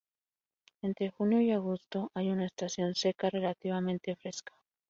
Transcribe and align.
Entre 0.81 1.11
junio 1.11 1.41
y 1.41 1.51
agosto 1.51 2.09
hay 2.15 2.29
una 2.31 2.47
estación 2.47 2.95
seca 2.95 3.29
relativamente 3.29 4.15
fresca. 4.15 4.51